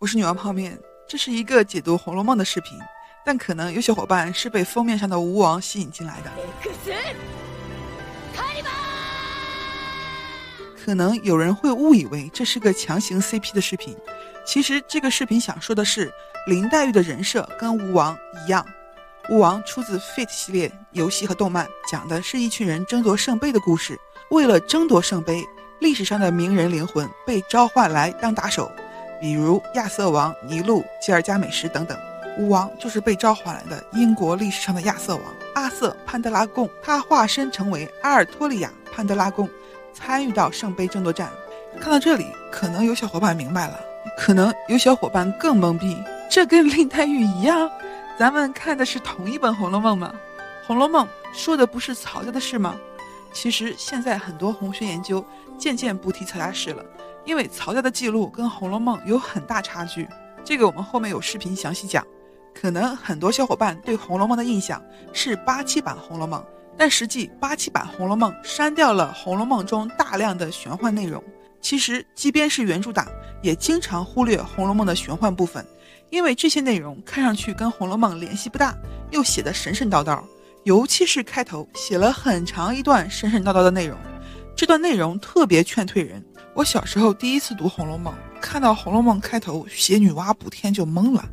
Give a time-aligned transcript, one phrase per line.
[0.00, 2.78] 我是女王泡面，这是一个解读《红楼梦》的视频，
[3.22, 6.30] 但可能有小伙伴是被封面上的吴王吸引进来的。
[10.82, 13.94] 可能有人会误以为这是个强行 CP 的视频，
[14.46, 16.10] 其实这个视频想说的是
[16.46, 18.66] 林黛玉的人设跟吴王一样。
[19.28, 24.00] 吴王出自 Fate 系列游戏和动漫，讲的是一群人争夺圣杯的故事。
[24.30, 25.44] 为了争夺圣杯，
[25.78, 28.72] 历史上的名人灵魂被召唤来当打手，
[29.20, 31.98] 比如亚瑟王、尼禄、吉尔加美什等等。
[32.38, 35.24] 吴王就是被召唤来的英国历史上的亚瑟王
[35.54, 39.48] 阿瑟潘德拉贡，他化身成为阿尔托利亚潘德拉贡，
[39.92, 41.28] 参与到圣杯争夺战。
[41.80, 43.78] 看到这里，可能有小伙伴明白了，
[44.16, 45.96] 可能有小伙伴更懵逼，
[46.30, 47.70] 这跟林黛玉一样。
[48.18, 50.14] 咱们看的是同一本《红楼梦》吗？
[50.66, 52.76] 《红楼梦》说的不是曹家的事吗？
[53.32, 55.24] 其实现在很多红学研究
[55.58, 56.84] 渐渐不提曹家事了，
[57.24, 60.08] 因为曹家的记录跟《红楼梦》有很大差距。
[60.44, 62.04] 这个我们后面有视频详细讲。
[62.52, 64.82] 可能很多小伙伴对《红楼梦》的印象
[65.12, 66.40] 是八七版《红楼梦》，
[66.76, 71.22] 但实际八七版《红楼梦》删掉了《红楼梦》中大量的玄幻内容。
[71.60, 73.06] 其实，即便是原著党，
[73.40, 75.64] 也经常忽略《红楼梦》的玄幻部分。
[76.10, 78.76] 因为这些内容看上去跟《红楼梦》联系不大，
[79.12, 80.20] 又写的神神叨叨，
[80.64, 83.96] 尤其是开头写了很长一段神神叨叨的内容，
[84.56, 86.20] 这段内容特别劝退人。
[86.52, 91.24] 我小时候第一次读《红楼梦》，看到《红楼梦》开头写女娲补天就懵了，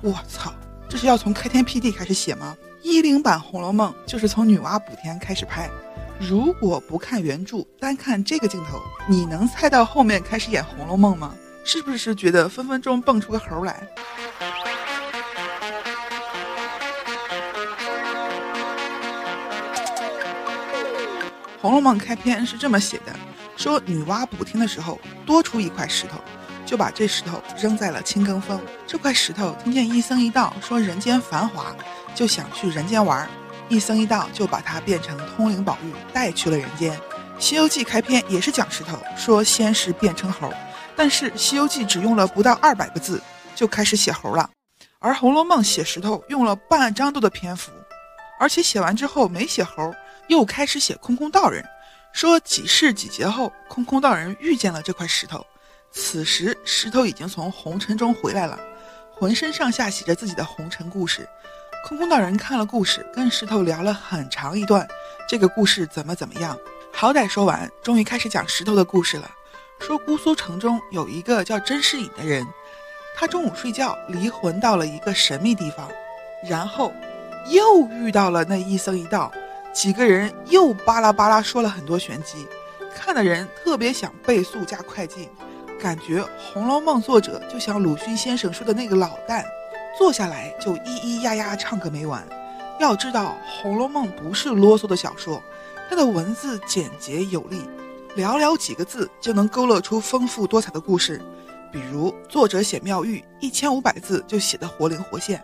[0.00, 0.52] 我操，
[0.88, 2.56] 这是要从开天辟地开始写吗？
[2.80, 5.70] 一零版《红楼梦》就是从女娲补天开始拍，
[6.18, 11.34] 如果不看原著，单看这个镜头，你能猜到后面开始演《红楼梦》吗？
[11.64, 13.86] 是不是觉得分分钟蹦出个猴来？
[21.60, 23.12] 《红楼梦》开篇是这么写的：
[23.62, 26.18] 说女娲补天的时候多出一块石头，
[26.66, 28.60] 就把这石头扔在了青埂峰。
[28.88, 31.72] 这块石头听见一僧一道说人间繁华，
[32.12, 33.28] 就想去人间玩。
[33.68, 36.92] 一僧一道就把它变成通灵宝玉带去了人间。
[37.38, 40.52] 《西游记》开篇也是讲石头，说先是变成猴，
[40.96, 43.22] 但是《西游记》只用了不到二百个字
[43.54, 44.50] 就开始写猴了，
[44.98, 47.70] 而《红楼梦》写石头用了半张多的篇幅，
[48.40, 49.94] 而且写完之后没写猴。
[50.28, 51.64] 又开始写空空道人，
[52.12, 55.44] 说几世几劫后，空空道人遇见了这块石头，
[55.90, 58.58] 此时石头已经从红尘中回来了，
[59.12, 61.26] 浑身上下写着自己的红尘故事。
[61.88, 64.86] 空空道人看了故事，跟石头聊了很长一段，
[65.28, 66.56] 这个故事怎么怎么样，
[66.92, 69.28] 好歹说完，终于开始讲石头的故事了。
[69.80, 72.46] 说姑苏城中有一个叫甄士隐的人，
[73.16, 75.90] 他中午睡觉离魂到了一个神秘地方，
[76.48, 76.92] 然后
[77.48, 79.32] 又遇到了那一僧一道。
[79.72, 82.46] 几个人又巴拉巴拉说了很多玄机，
[82.94, 85.28] 看的人特别想倍速加快进，
[85.80, 89.42] 感觉《红楼梦》作者就像鲁迅先生说的那个老旦，
[89.98, 92.22] 坐下来就咿咿呀呀唱个没完。
[92.78, 95.42] 要知道，《红楼梦》不是啰嗦的小说，
[95.88, 97.62] 它的文字简洁有力，
[98.14, 101.20] 寥寥几个字就能勾勒出丰富多彩的故事。
[101.72, 105.42] 比如作者写妙玉，一千五百字就写得活灵活现，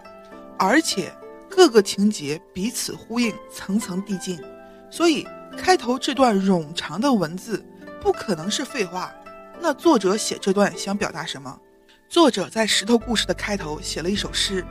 [0.59, 1.11] 而且。
[1.59, 4.41] 各个情节彼此呼应，层层递进，
[4.93, 5.27] 所以
[5.57, 7.67] 开头这段冗长的文字
[8.01, 9.13] 不可能是废话。
[9.61, 11.59] 那作者写这段想表达什么？
[12.09, 14.65] 作者在石头故事的开头写了一首诗：“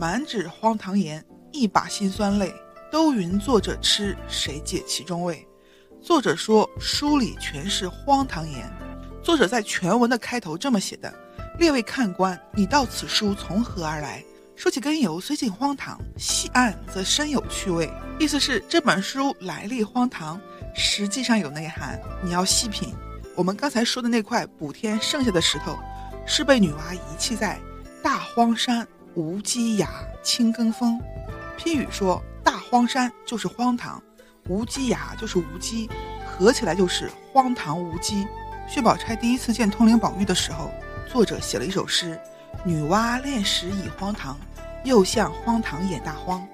[0.00, 2.54] 满纸荒唐言，一把辛酸泪。
[2.90, 5.46] 都云作者痴，谁解其中味？”
[6.00, 8.66] 作者说书里全是荒唐言。
[9.22, 11.14] 作者在全文的开头这么写的
[11.60, 14.24] ：“列位看官，你到此书从何而来？”
[14.60, 17.90] 说起根由，虽近荒唐，细按则深有趣味。
[18.18, 20.38] 意思是这本书来历荒唐，
[20.74, 21.98] 实际上有内涵。
[22.22, 22.94] 你要细品。
[23.34, 25.78] 我们刚才说的那块补天剩下的石头，
[26.26, 27.58] 是被女娲遗弃在
[28.02, 29.88] 大荒山无稽崖
[30.22, 31.00] 青埂峰。
[31.56, 34.02] 批语说，大荒山就是荒唐，
[34.46, 35.88] 无稽崖就是无稽，
[36.26, 38.26] 合起来就是荒唐无稽。
[38.68, 40.70] 薛宝钗第一次见通灵宝玉的时候，
[41.10, 42.20] 作者写了一首诗：
[42.62, 44.38] 女娲炼石已荒唐。
[44.84, 46.46] 又像荒唐演大荒，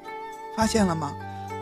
[0.57, 1.15] 发现了吗？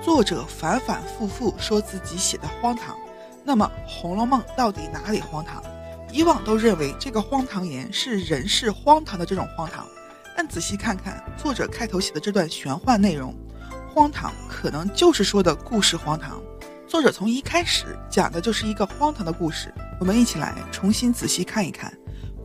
[0.03, 2.97] 作者反反复复说自己写的荒唐，
[3.43, 5.63] 那么《红楼梦》到底哪里荒唐？
[6.13, 9.87] 以往都认为这个荒唐言是人世荒唐的这种荒唐，
[10.37, 13.35] 但仔细看看作者开头写的这段玄幻内容，
[13.93, 16.41] 荒唐可能就是说的故事荒唐。
[16.87, 21.93] 作者从一开始讲的就是一个荒唐的故事，我们一起来重新仔细看一看。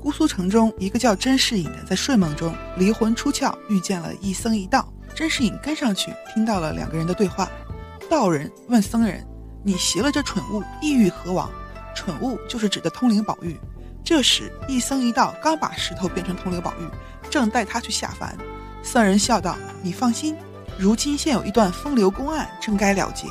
[0.01, 4.91] 姑苏城中，一个叫甄士隐的，在睡梦中离魂出窍，遇见了一僧一道。
[5.13, 7.49] 甄士隐跟上去，听到了两个人的对话。
[8.09, 9.25] 道人问僧人
[9.61, 11.51] ：“你携了这蠢物，意欲何往？”
[11.93, 13.59] 蠢物就是指的通灵宝玉。
[14.03, 16.87] 这时，一僧一道刚把石头变成通灵宝玉，
[17.29, 18.37] 正带他去下凡。
[18.81, 20.35] 僧人笑道：“你放心，
[20.77, 23.27] 如今现有一段风流公案，正该了结。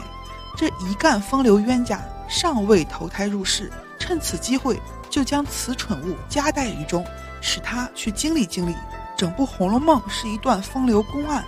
[0.55, 7.05] 这一干风流冤家尚未投胎入世，趁此机会就将此蠢物夹带于中，
[7.41, 8.75] 使他去经历经历。
[9.17, 11.45] 整部《红楼梦》是一段风流公案，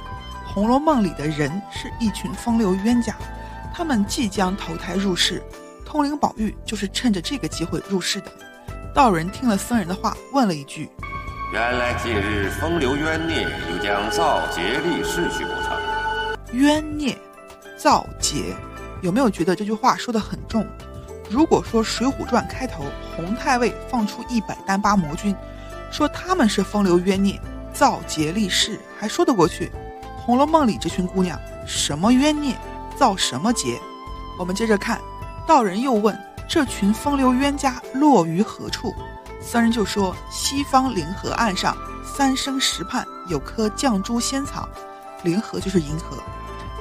[0.52, 3.14] 《红楼梦》里的人是一群风流冤家，
[3.72, 5.42] 他们即将投胎入世，
[5.86, 8.32] 通灵宝玉就是趁着这个机会入世的。”
[8.92, 10.90] 道人听了僧人的话，问了一句。
[11.52, 15.76] 原来近日风流冤孽又将造劫立世去不成？
[16.52, 17.16] 冤孽，
[17.76, 18.56] 造劫，
[19.00, 20.66] 有没有觉得这句话说的很重？
[21.30, 22.82] 如果说《水浒传》开头
[23.16, 25.34] 洪太尉放出一百单八魔君，
[25.88, 27.40] 说他们是风流冤孽，
[27.72, 29.66] 造劫立誓，还说得过去。
[30.24, 32.56] 《红楼梦》里这群姑娘什么冤孽，
[32.96, 33.80] 造什么劫？
[34.36, 35.00] 我们接着看，
[35.46, 36.18] 道人又问：
[36.48, 38.92] 这群风流冤家落于何处？
[39.40, 44.68] 僧人就说：“西方灵河岸上三生石畔有棵绛珠仙草，
[45.22, 46.18] 灵河就是银河。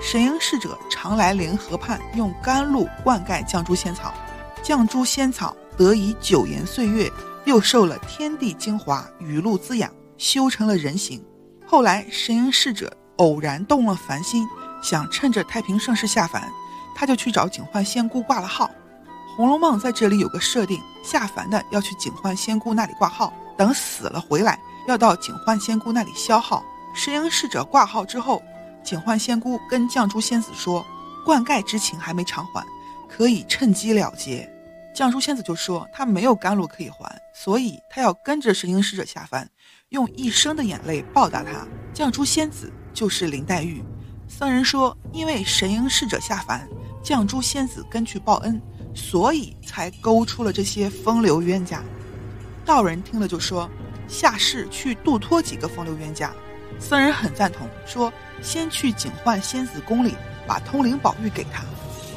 [0.02, 4.14] 神瑛侍者常来灵河畔，用甘露灌溉绛珠仙草，
[4.70, 7.12] 绛珠仙草得以久延岁月，
[7.44, 11.26] 又受了天地精华雨露滋养，修成了人形。
[11.66, 14.48] 后来神瑛侍者偶然动了凡心，
[14.80, 16.48] 想趁着太平盛世下凡，
[16.96, 18.70] 他就去找警幻仙姑挂了号。”
[19.36, 26.64] 《红楼梦》在这里有个设定，下凡的要去警幻仙姑那里挂号，等死了回来要到警幻仙姑那里消耗。
[26.94, 28.40] 神瑛侍者挂号之后，
[28.84, 30.86] 警幻仙姑跟绛珠仙子说，
[31.26, 32.64] 灌溉之情还没偿还，
[33.08, 34.48] 可以趁机了结。
[35.00, 39.50] 绛珠仙子就说她没有甘露可以还，所以她要跟着神瑛侍者下凡，
[39.90, 41.66] 用一生的眼泪报答他。
[41.94, 43.82] 绛珠仙子就是林黛玉。
[44.28, 46.68] 僧人说，因为神瑛侍者下凡，
[47.02, 48.62] 绛珠仙子跟去报恩。
[48.94, 51.82] 所以才勾出了这些风流冤家。
[52.66, 53.70] 道人听了就说
[54.10, 56.34] ：“下世去度脱几个风流冤家。”
[56.78, 58.12] 僧人很赞同，说
[58.42, 60.16] ：“先去警幻仙子宫里
[60.46, 61.64] 把通灵宝玉给他，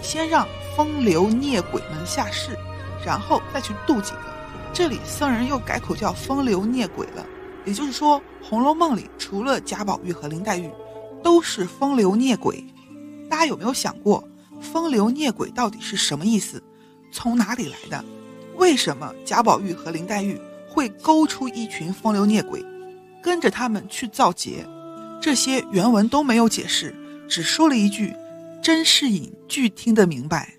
[0.03, 2.59] 先让风流孽鬼们下世，
[3.05, 4.33] 然后再去度几个。”
[4.75, 7.27] 这里僧人又改口叫风流孽鬼了，
[7.67, 10.71] 也就是说，《红楼梦》里除了贾宝玉和林黛玉，
[11.23, 12.65] 都是风流孽鬼。
[13.29, 14.27] 大家有没有想过？
[14.61, 16.63] 风流孽鬼到底是什么意思？
[17.11, 18.03] 从哪里来的？
[18.57, 22.65] 为什么贾宝玉和林黛玉会勾出一群风流孽鬼，
[23.23, 24.67] 跟着他们去造劫？
[25.21, 26.95] 这些原文都没有解释，
[27.29, 28.15] 只说了一句
[28.63, 30.55] ：“甄士隐俱听得明白。”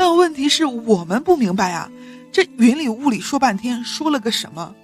[0.00, 1.86] 但问题是我们不明白啊！
[2.32, 4.74] 这云里雾里说半天，说了个什么？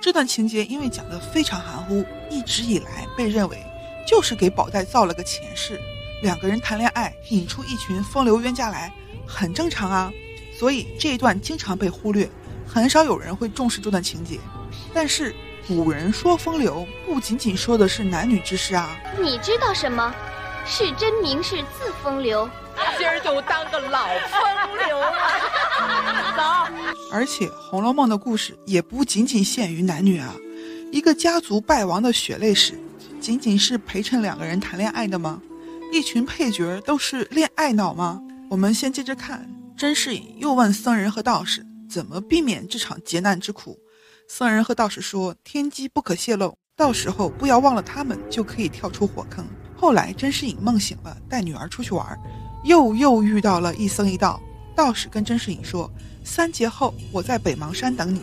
[0.00, 3.56] 这段情节因为讲得非常含糊，一直以来被认为
[4.04, 5.80] 就是给宝黛造了个前世。
[6.22, 8.92] 两个人谈恋爱，引出一群风流冤家来，
[9.24, 10.12] 很正常啊。
[10.58, 12.28] 所以这一段经常被忽略，
[12.66, 14.40] 很少有人会重视这段情节。
[14.92, 15.32] 但是
[15.68, 18.96] 古人说风流，不仅仅说的是男女之事啊。
[19.22, 20.12] 你知道什么？
[20.66, 22.48] 是真名是字风流，
[22.98, 25.12] 今儿就当个老风流了。
[26.36, 26.42] 走。
[27.12, 30.34] 而且《红楼梦》的故事也不仅仅限于男女啊。
[30.90, 32.78] 一个家族败亡的血泪史，
[33.20, 35.40] 仅仅是陪衬两个人谈恋爱的吗？
[35.92, 38.20] 一群配角都是恋爱脑吗？
[38.50, 43.78] 我们先接着看，甄士隐又问僧人和道士怎么避免这场劫难之苦。
[44.28, 49.46] 僧人和道士说：“天机不可泄露，到时候不要忘了他们，就可以跳出火坑。”
[49.84, 52.18] 后来甄士隐梦醒了，带女儿出去玩，
[52.64, 54.40] 又又遇到了一僧一道。
[54.74, 55.90] 道士跟甄士隐说
[56.24, 58.22] ：“三劫后我在北邙山等你，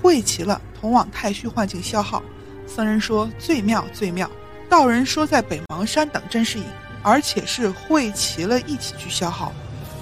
[0.00, 2.22] 会齐了同往太虚幻境消耗。”
[2.66, 4.26] 僧人说：“最妙最妙。”
[4.70, 6.64] 道人说在北邙山等甄士隐。
[7.02, 9.52] 而且是会齐了一起去消耗，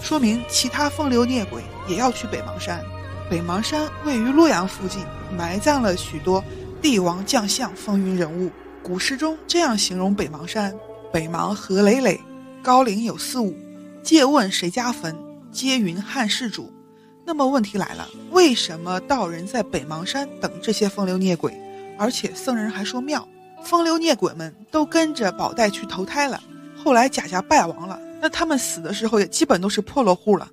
[0.01, 2.81] 说明其他风流孽鬼也要去北邙山。
[3.29, 5.05] 北邙山位于洛阳附近，
[5.37, 6.45] 埋葬了许多
[6.81, 8.53] 帝王将相、风云人物。
[8.81, 10.73] 古诗中这样形容北邙山：
[11.13, 12.21] 北邙何累累，
[12.63, 13.57] 高陵有四五。
[14.01, 15.17] 借问谁家坟？
[15.51, 16.73] 皆云汉室主。
[17.25, 21.61] 那么问题来了，为什么道人在北邙山等这些风流孽鬼？
[21.99, 23.27] 而且僧人还说妙，
[23.65, 26.41] 风流孽鬼们都跟着宝黛去投胎了。
[26.77, 30.49] 后来贾家败亡了，那他们死的时候也基本都是破落户了，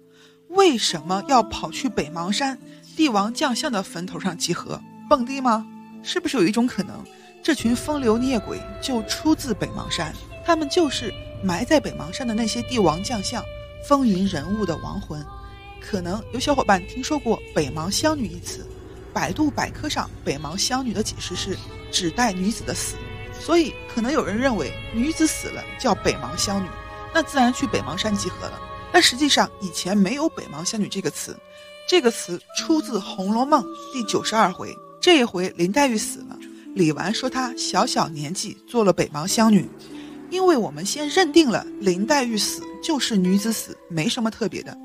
[0.50, 2.58] 为什么要跑去北邙山
[2.96, 5.68] 帝王将相的坟头上集合蹦迪吗？
[6.02, 7.04] 是不是有一种可能，
[7.44, 10.14] 这群风流孽鬼就出自北邙山，
[10.48, 11.14] 他们就是
[11.44, 13.44] 埋在北邙山的那些帝王将相、
[13.84, 15.22] 风云人物的亡魂？
[15.82, 18.66] 可能有小伙伴听说过北邙香女一词，
[19.14, 21.58] 百度百科上北邙香女的解释是
[21.92, 22.96] 指代女子的死。
[23.38, 26.68] 所以，可能有人认为女子死了叫北邙香女，
[27.14, 28.58] 那自然去北邙山集合了。
[28.90, 31.36] 但实际上，以前没有北邙香女这个词，
[31.90, 33.62] 这个词出自《红楼梦》
[33.92, 34.74] 第九十二回。
[35.02, 36.38] 这一回林黛玉死了，
[36.74, 39.70] 李纨说她小小年纪做了北邙湘女，
[40.30, 44.78] 因为我们先认定了林黛玉死就是女子死，没什么特别的，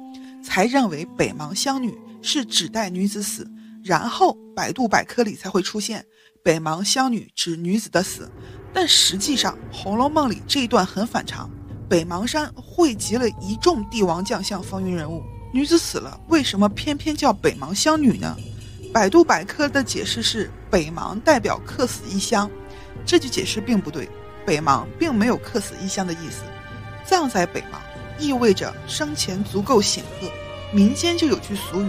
[0.43, 3.47] 才认为北邙湘女是指代女子死，
[3.83, 6.05] 然后百度百科里才会出现
[6.43, 8.31] 北邙湘女指女子的死。
[8.73, 11.51] 但实际上，《红楼梦》里这一段很反常，
[11.89, 15.23] 北邙山汇集了一众帝王将相风云人物。
[15.53, 18.35] 女子死了，为什么偏偏叫北邙湘女呢？
[18.95, 22.51] 百度百科的解释是北邙代表客死异乡，
[23.05, 24.09] 这句解释并不对。
[24.45, 26.43] 北邙并没有客死异乡的意思，
[27.05, 27.79] 葬在北邙
[28.19, 30.29] 意味着生前足够显赫。
[30.73, 31.89] 民间就有句俗语：“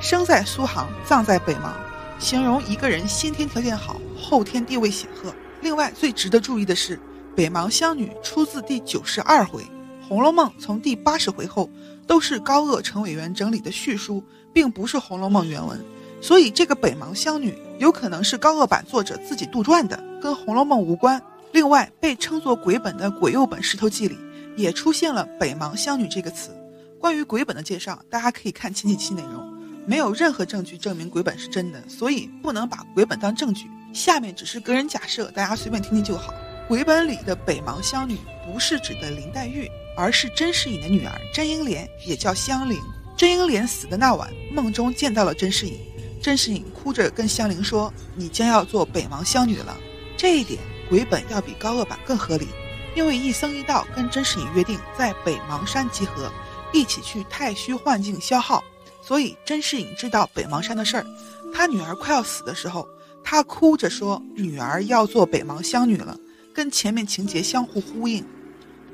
[0.00, 1.72] 生在苏杭，葬在北邙”，
[2.18, 5.34] 形容一个人先天条件好，后天地位显赫。
[5.60, 6.98] 另外，最值得注意的是，
[7.36, 9.62] 北邙湘女出自第九十二回，
[10.08, 11.68] 《红楼梦》从第八十回后。
[12.04, 15.82] 都是高鹗、陈委员整理的序书，并不是《红楼梦》原文，
[16.20, 21.22] 所以这个北邙湘女有可能是高鹗版作者自己杜撰的，跟《红楼梦》无关。
[21.52, 24.18] 另外，被称作鬼本的鬼右本《石头记》里
[24.56, 26.50] 也出现了“北邙湘女”这个词。
[26.98, 29.52] 关于鬼本的介绍，大家可以看前几期内容，
[29.86, 33.66] 没有任何证据证明鬼本是真的，所以不能把鬼本当证据。
[33.92, 36.32] 下面只是个人假设，大家随便听听就好。
[36.68, 38.16] 鬼本里的北邙湘女
[38.46, 39.68] 不是指的林黛玉。
[39.94, 42.80] 而是甄士隐的女儿甄英莲，也叫香菱。
[43.14, 45.78] 甄英莲死的那晚，梦中见到了甄士隐。
[46.22, 49.76] 甄士隐哭着跟香菱说：“你将要做北邙湘女了。”
[50.16, 50.58] 这一点，
[50.92, 52.48] 鬼本要比高恶版更合理，
[52.94, 56.30] 因为一僧一道跟甄士隐约定在北邙山集合，
[56.70, 58.62] 一起去太虚幻境消耗，
[59.00, 61.06] 所以甄士隐知道北邙山的事儿。
[61.54, 62.86] 他女儿快要死的时候，
[63.24, 66.14] 他哭着说：“女儿要做北邙湘女了。”
[66.52, 68.22] 跟前面情节相互呼应。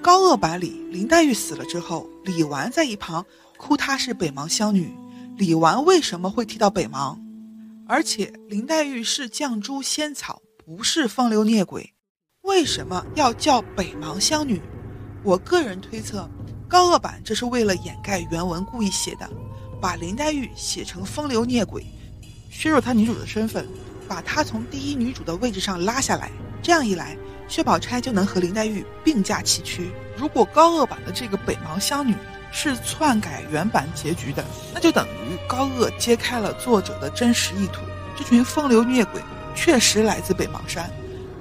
[0.01, 3.27] 高恶版里，林黛玉死了之后，李纨在一旁
[3.57, 4.95] 哭，她是北邙湘女。
[5.37, 7.19] 李纨为什么会提到北邙？
[7.89, 11.95] 而且林黛玉是绛珠仙草，不是风流孽鬼，
[12.43, 14.61] 为什么要叫北邙湘女？
[15.25, 16.29] 我个人推测，
[16.69, 19.27] 高恶版这是为了掩盖原文故意写的，
[19.81, 21.87] 把林黛玉写成风流孽鬼，
[22.51, 23.67] 削弱她女主的身份，
[24.07, 26.31] 把她从第一女主的位置上拉下来。
[26.63, 27.17] 这样一来。
[27.49, 29.91] 薛宝钗就能和林黛玉并驾齐驱。
[30.19, 32.15] 如果高恶版的这个北邙湘女
[32.53, 34.45] 是篡改原版结局的，
[34.75, 37.81] 那就等于高恶揭开了作者的真实意图。
[38.15, 39.23] 这群风流孽鬼
[39.61, 40.89] 确实来自北邙山，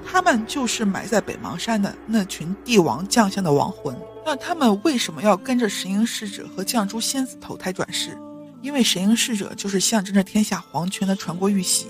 [0.04, 3.96] 他们就是埋在北邙山的那群帝王将相的亡魂。
[4.26, 8.18] 那他们为什么要跟着神瑛侍者和绛珠仙子投胎转世？
[8.60, 11.86] 因为神瑛侍者就是象征着天下皇权的传国玉玺，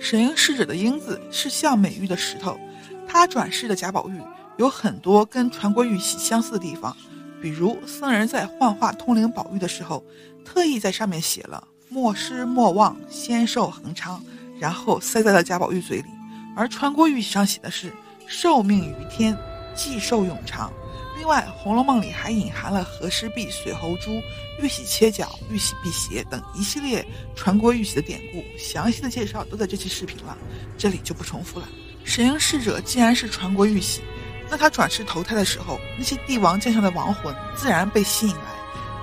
[0.00, 2.58] 神瑛侍者的瑛字是象美玉的石头。
[3.06, 4.18] 他转世的贾宝玉
[4.56, 6.96] 有很多跟传国玉玺相似的地方，
[7.42, 10.02] 比如僧人在幻化通灵宝玉的时候，
[10.46, 14.20] 特意在上面写了“莫失莫忘，仙寿恒昌”，
[14.58, 16.08] 然后塞在了贾宝玉嘴里。
[16.56, 17.92] 而传国玉玺上写的是
[18.26, 19.36] “寿命于天，
[19.74, 20.72] 既寿永长”。
[21.18, 24.22] 另外，《红楼梦》里还隐含了和氏璧、水猴珠、
[24.60, 30.38] 玉玺切角、玉玺辟邪等一系列传国玉玺的典故，详细的介绍都在这期视频了，
[30.78, 31.68] 这里就不重复了。
[32.04, 34.00] 神瑛侍者既然是传国玉玺，
[34.48, 38.42] 那他转世投胎的时候，那些帝王将相的亡魂自然被吸引来，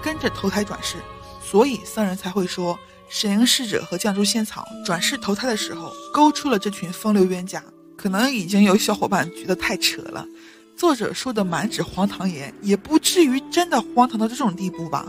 [0.02, 0.98] 跟着投胎转世。
[1.44, 7.64] 所以僧人才会说，神瑛侍者和绛珠仙草转世投胎的时候，勾出了这群风流冤家。
[7.96, 10.26] 可能已经有小伙伴觉得太扯了，
[10.76, 15.08] 作者说的满纸荒唐言，也不至于真的荒唐到这种地步吧？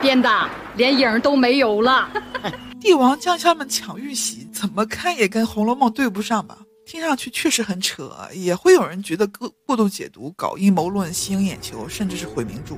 [0.00, 2.08] 编的连影都没有了。
[2.80, 6.56] 帝王将相们抢玉玺，怎么看也跟《红楼梦》对不上吧？
[6.90, 12.74] 听上去确实很扯，也会有人觉得过过度解读、搞阴谋论、吸引眼球，甚至是毁名著。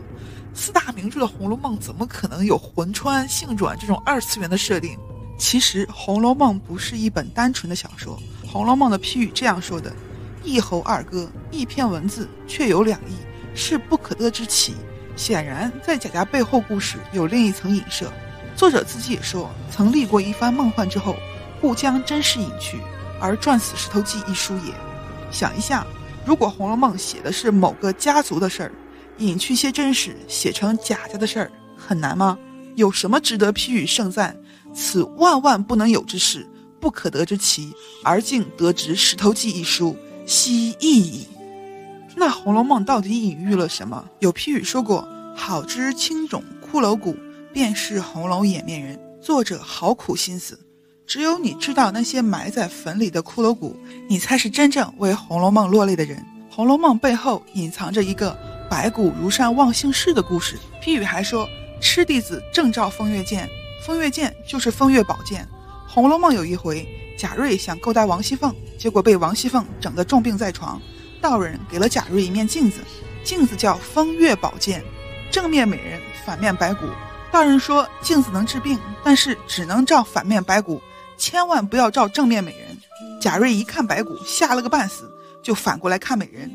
[0.52, 4.98] 四大名著的《红楼梦》怎么可能有魂穿、性转这种二次元的设定？
[5.38, 8.20] 其实，《红楼梦》不是一本单纯的小说。
[8.46, 9.90] 《红楼梦》的批语这样说的
[10.44, 13.14] ：“一猴二哥，一篇文字，却有两意，
[13.54, 14.74] 是不可得之奇。”
[15.16, 18.12] 显然，在贾家背后故事有另一层影射。
[18.56, 21.16] 作者自己也说，曾历过一番梦幻之后，
[21.62, 22.78] 故将真实隐去。
[23.22, 24.74] 而撰死《石头记》一书也，
[25.30, 25.86] 想一下，
[26.26, 28.72] 如果《红楼梦》写的是某个家族的事儿，
[29.18, 32.36] 隐去些真实，写成贾家的事儿，很难吗？
[32.74, 34.36] 有什么值得批语盛赞？
[34.74, 36.44] 此万万不能有之事，
[36.80, 41.28] 不可得之奇，而竟得知《石头记》一书，悉意矣。
[42.16, 44.04] 那《红楼梦》到底隐喻了什么？
[44.18, 47.16] 有批语说过：“好之青冢骷髅骨，
[47.52, 50.58] 便是红楼掩面人。”作者好苦心思。
[51.12, 53.76] 只有你知道那些埋在坟里的骷髅骨，
[54.08, 56.16] 你才是真正为《红楼梦》落泪的人。
[56.48, 58.34] 《红楼梦》背后隐藏着一个
[58.70, 60.58] 白骨如山忘姓氏的故事。
[60.80, 61.46] 批语还说，
[61.82, 63.46] 痴弟子正照风月剑，
[63.84, 65.42] 风月剑就是风月宝剑。
[65.86, 66.88] 《红楼梦》有一回，
[67.18, 70.80] 贾瑞想勾搭王熙凤，结果被王熙凤整得重病在床。
[71.20, 72.80] 道人给了贾瑞一面镜子，
[73.22, 74.82] 镜子叫风月宝剑，
[75.30, 76.86] 正面美人，反面白骨。
[77.30, 80.80] 道人说镜子能治病，但是只能照反面白骨，
[81.22, 82.76] 千万不要照正面美人。
[83.20, 85.08] 贾瑞一看白骨，吓了个半死，
[85.40, 86.50] 就反过来看美人。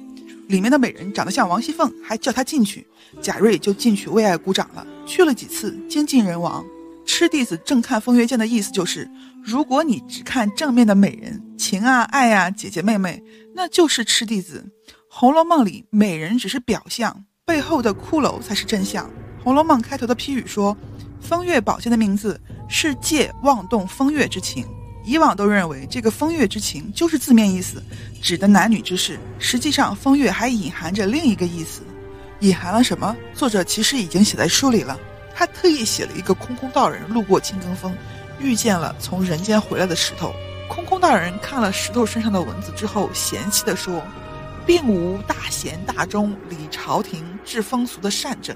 [0.49, 2.85] 里面的美人长得像王熙凤，还叫他进去，
[3.21, 4.85] 贾瑞就进去为爱鼓掌了。
[5.05, 6.65] 去了几次，精尽人亡。
[7.05, 9.09] 痴弟子正看风月剑的意思就是，
[9.41, 13.23] 如果你只看正面的美人，情啊爱啊姐姐妹妹，
[13.55, 14.69] 那就是痴弟子。
[15.07, 19.05] 《红楼梦》里美人只是表象，背后的骷髅才是真相。
[19.41, 20.75] 《红楼梦》开头的批语说，
[21.21, 24.65] 风月宝剑的名字是借妄动风月之情。
[25.03, 27.81] 以往都认为这个风月之情就是字面意思，
[28.21, 29.17] 指的男女之事。
[29.39, 31.81] 实际上，风月还隐含着另一个意思，
[32.41, 33.15] 隐含了什么？
[33.33, 34.99] 作者其实已经写在书里了。
[35.33, 37.95] 他特意写了一个空空道人路过青埂峰，
[38.39, 40.33] 遇见了从人间回来的石头。
[40.67, 44.01] 空空道人看了石头身上的文字之后，嫌弃地说
[44.67, 48.53] ：“并无大贤大忠、理朝廷、治风俗的善政，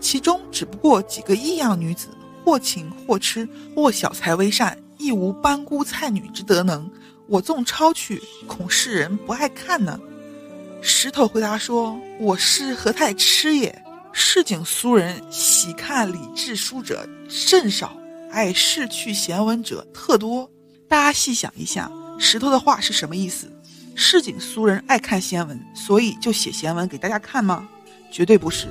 [0.00, 2.08] 其中只不过几个异样女子，
[2.44, 6.90] 或情或痴，或小才微善。”亦无班姑菜女之德能，
[7.28, 9.96] 我纵抄去，恐世人不爱看呢。
[10.82, 13.80] 石头回答说：“我是何太痴也？
[14.12, 17.96] 市井俗人喜看礼制书者甚少，
[18.32, 20.50] 爱逝去闲文者特多。
[20.88, 21.88] 大家细想一下，
[22.18, 23.48] 石头的话是什么意思？
[23.94, 27.68] 市井俗人爱看闲文，所以就写闲文给大家看吗？
[28.10, 28.66] 绝对不是，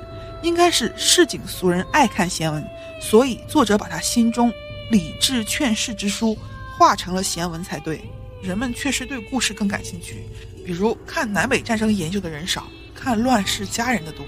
[0.47, 2.65] 应该是市井俗人爱看闲文，
[3.01, 4.51] 所以作者把他心中。”
[4.89, 6.33] 理智劝世之书
[6.77, 8.01] 化成了闲文才对，
[8.41, 10.25] 人们确实对故事更感兴趣。
[10.65, 14.23] 比如看南北战争研究的人少，看乱世佳人的多；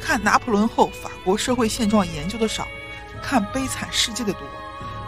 [0.00, 2.68] 看拿破仑后法国社会现状研究的少，
[3.20, 4.42] 看悲惨世界的多；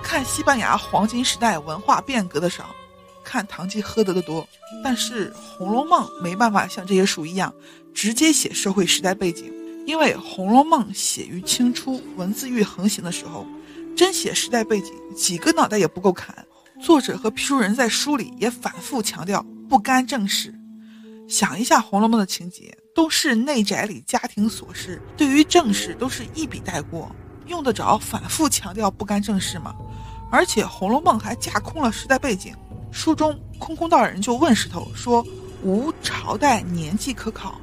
[0.03, 2.75] 看西班牙黄金时代文化变革的少，
[3.23, 4.45] 看堂吉诃德的多。
[4.83, 7.55] 但是《红楼梦》没办法像这些书一样
[7.95, 9.53] 直接写社会时代背景，
[9.91, 13.45] 因为《红楼梦》写于清初文字狱横行的时候。
[13.97, 16.33] 真写时代背景，几个脑袋也不够砍。
[16.81, 20.55] 作者和批书人在书里也反复强调不干正事。
[21.29, 27.11] 想一下《红楼梦》的情节，都是内宅里家庭琐事，对于正事都是一笔带过，
[27.47, 29.75] 用得着反复强调不干正事吗？
[30.31, 32.55] 而且《红楼梦》还架空了时代背景。
[32.93, 35.27] 书中空空道人就问石头说
[35.65, 37.61] ：“无朝代年纪可考？”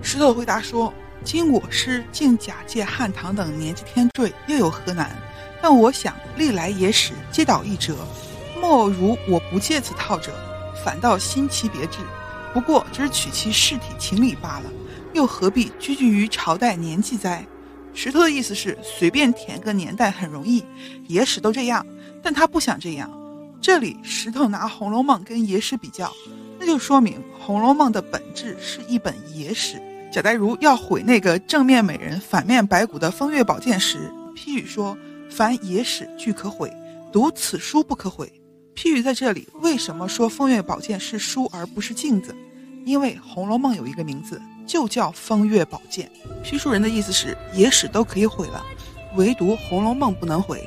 [0.00, 5.10] 石头回答说：“今我师竟假借汉唐等年纪天坠，又有何难？”
[5.62, 7.96] 但我想，历来野史皆倒一辙，
[8.60, 10.32] 莫如我不借此套者，
[10.84, 12.00] 反倒新奇别致。
[12.52, 14.70] 不过只是取其事体情理罢了，
[15.14, 17.44] 又何必拘拘于朝代年纪哉？
[17.94, 20.62] 石头的意思是，随便填个年代很容易，
[21.08, 21.84] 野史都这样，
[22.22, 23.10] 但他不想这样。
[23.60, 26.12] 这里石头拿《红楼梦》跟野史比较，
[26.60, 29.80] 那就说明《红楼梦》的本质是一本野史。
[30.14, 34.96] 贾代儒要毁那个正面美人、反面白骨的风月宝剑时，批语说。
[35.28, 36.72] 凡野史俱可毁，
[37.12, 38.32] 读此书不可毁。
[38.74, 42.32] 批语在这里，为什么说风月宝剑是书而不是镜子？
[42.84, 46.08] 因为《红楼梦》有一个名字，就叫风月宝剑。
[46.44, 48.64] 批书人的意思是，野史都可以毁了，
[49.16, 50.64] 唯独《红楼梦》不能毁。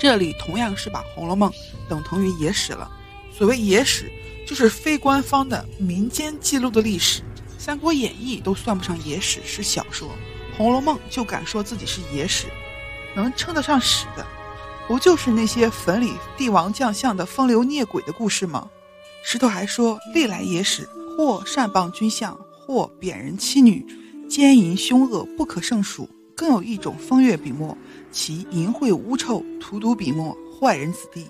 [0.00, 1.50] 这里同样是把《红楼梦》
[1.86, 2.90] 等同于野史了。
[3.30, 4.10] 所谓野史，
[4.46, 7.20] 就是非官方的民间记录的历史，
[7.66, 10.08] 《三国演义》都算不上野史，是小说，
[10.56, 12.46] 《红楼梦》就敢说自己是野史。
[13.16, 14.24] 能称得上史的，
[14.86, 18.70] 不就是那些坟里帝王将相的风流孽鬼的故事吗？
[19.24, 23.84] 石头还说，历来野史，或善谤君相，或贬人妻女，
[24.28, 26.08] 奸淫凶恶不可胜数。
[26.36, 27.76] 更有一种风月笔墨，
[28.12, 31.26] 其淫秽污臭，荼毒笔墨，坏人子弟。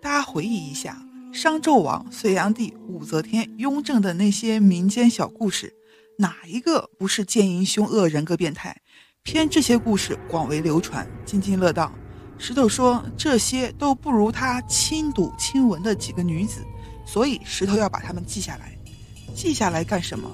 [0.00, 0.96] 大家回忆一下，
[1.34, 5.74] 商纣王、隋炀帝、武则天、雍正的那些民间小故事，
[6.16, 8.80] 哪一个不是奸淫凶恶、人格变态？
[9.24, 11.92] 偏这些故事广为流传，津津乐道。
[12.38, 16.60] 石头说这些都不如他亲睹亲闻的几个女子，
[17.04, 18.78] 所以石头要把他们记下来。
[19.34, 20.30] 记下来干什么？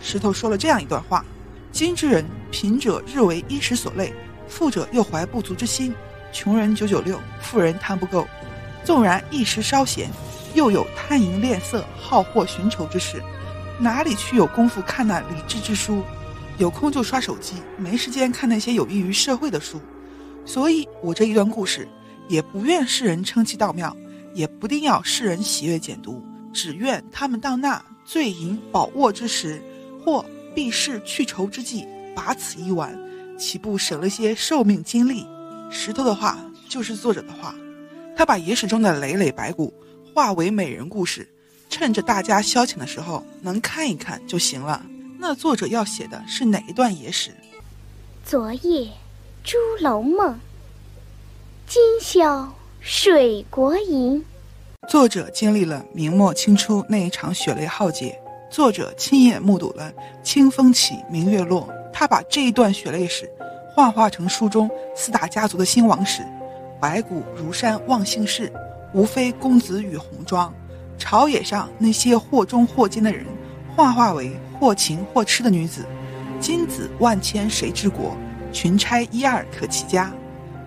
[0.00, 1.22] 石头说了这样一段话：
[1.70, 4.14] 今之人，贫者日为衣食所累，
[4.48, 5.94] 富者又怀不足之心，
[6.32, 8.26] 穷人九九六，富人贪不够。
[8.82, 10.08] 纵然一时稍闲，
[10.58, 13.22] 又有贪淫恋色、好货寻仇之事，
[13.78, 16.02] 哪里去有功夫看那理智之书？
[16.58, 19.80] 有空就刷手机，没时间看那些有益于社会的书，
[20.44, 21.86] 所以我这一段故事
[22.28, 23.96] 也不愿世人称其道妙，
[24.34, 26.20] 也不定要世人喜悦简读，
[26.52, 29.62] 只愿他们到那醉饮饱卧之时，
[30.04, 32.98] 或避世去愁之际，把此一玩，
[33.38, 35.24] 岂不省了些寿命精力？
[35.70, 36.36] 石头的话
[36.68, 37.54] 就是作者的话，
[38.16, 39.72] 他把野史中的累累白骨
[40.18, 41.28] 化为美人故事，
[41.70, 44.84] 趁着大家消遣的时候能看一看就行了。
[45.16, 47.30] 那作者要写的是哪一段野史？
[48.24, 48.90] 昨夜
[49.44, 50.36] 朱楼梦，
[51.68, 54.24] 今宵水国吟。
[54.88, 59.92] 作者经历了明末清初那一场血泪浩劫，作者亲眼目睹了
[60.24, 61.72] 清风起，明月落。
[61.92, 63.30] 他把这一段血泪史
[63.72, 66.26] 幻化成书中四大家族的兴亡史：
[66.80, 68.52] 白骨如山望姓氏，
[68.92, 70.52] 无非公子与红妆。
[70.96, 73.24] 朝野上那些或忠或奸的人，
[73.74, 75.84] 幻化为或情或痴的女子。
[76.40, 78.16] 金子万千谁治国？
[78.52, 80.12] 群钗一二可齐家。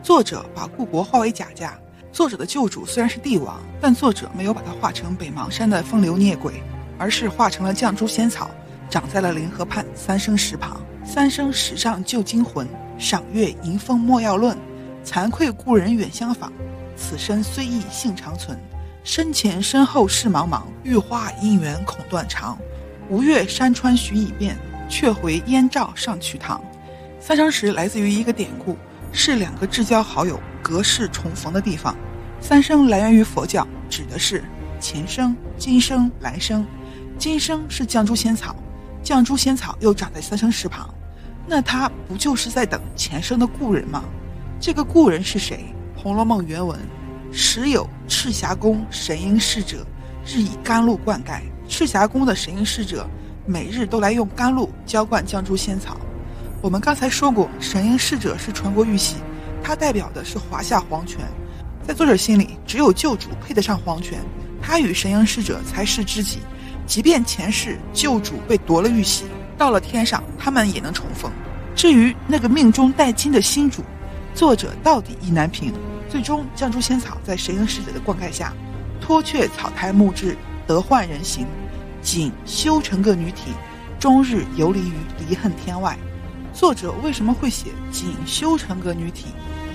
[0.03, 1.77] 作者把故国化为贾家。
[2.11, 6.61] 作者的旧主虽然是帝王，但作者没有把他画成北邙山的风流孽鬼，
[6.97, 8.51] 而是画成了绛珠仙草，
[8.89, 10.81] 长在了临河畔三生石旁。
[11.03, 14.57] 三生石上旧精魂，赏月迎风莫要论。
[15.03, 16.51] 惭愧故人远相访，
[17.01, 18.55] 此生虽异性长存。
[19.03, 22.55] 身前身后事茫茫，玉花姻缘恐断肠。
[23.09, 24.55] 吴越山川寻已变，
[24.87, 26.61] 却回燕赵上曲堂。
[27.19, 28.77] 三生石来自于一个典故，
[29.11, 31.95] 是两个至交好友隔世重逢的地方。
[32.39, 34.43] 三生来源于佛教，指的是
[34.79, 36.65] 前生、今生、来生。
[37.17, 38.55] 今生是绛珠仙草，
[39.03, 40.93] 绛珠仙草又长在三生石旁，
[41.47, 44.03] 那他不就是在等前生的故人吗？
[44.59, 45.73] 这个故人是谁？
[46.01, 46.79] 《红楼梦》原文：
[47.31, 49.85] 时有赤霞宫神瑛侍者，
[50.25, 51.41] 日以甘露灌溉。
[51.69, 53.07] 赤霞宫的神瑛侍者
[53.45, 55.97] 每日都来用甘露浇灌绛珠仙草。
[56.59, 59.17] 我们刚才说过，神瑛侍者是传国玉玺，
[59.63, 61.19] 它代表的是华夏皇权。
[61.87, 64.19] 在作者心里，只有旧主配得上皇权，
[64.59, 66.39] 他与神瑛侍者才是知己。
[66.87, 71.31] 即便前世旧主被夺了玉玺，到了天上，他们也能重逢。
[71.75, 73.83] 至于那个命中带金的新主，
[74.33, 75.71] 作者到底意难平。
[76.11, 78.51] 最终，绛珠仙草在神瑛侍者的灌溉下，
[78.99, 80.35] 脱却草胎木质，
[80.67, 81.47] 得换人形，
[82.01, 83.53] 仅修成个女体，
[83.97, 84.93] 终日游离于
[85.25, 85.97] 离恨天外。
[86.53, 89.27] 作者为什么会写仅修成个女体？